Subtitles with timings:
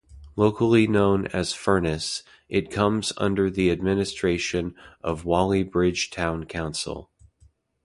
[0.35, 7.11] Locally known as Furness, it comes under the administration of Whaley Bridge town council.